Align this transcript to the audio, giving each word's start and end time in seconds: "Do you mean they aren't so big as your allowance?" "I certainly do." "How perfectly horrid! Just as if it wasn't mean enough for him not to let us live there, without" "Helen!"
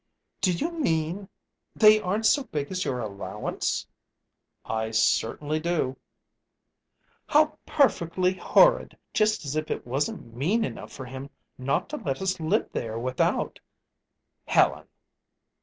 "Do 0.41 0.51
you 0.51 0.71
mean 0.71 1.29
they 1.75 2.01
aren't 2.01 2.25
so 2.25 2.43
big 2.45 2.71
as 2.71 2.83
your 2.83 2.99
allowance?" 3.01 3.85
"I 4.65 4.89
certainly 4.89 5.59
do." 5.59 5.95
"How 7.27 7.59
perfectly 7.67 8.33
horrid! 8.33 8.97
Just 9.13 9.45
as 9.45 9.55
if 9.55 9.69
it 9.69 9.85
wasn't 9.85 10.33
mean 10.35 10.65
enough 10.65 10.91
for 10.91 11.05
him 11.05 11.29
not 11.59 11.87
to 11.89 11.97
let 11.97 12.19
us 12.19 12.39
live 12.39 12.71
there, 12.71 12.97
without" 12.97 13.59
"Helen!" 14.55 14.87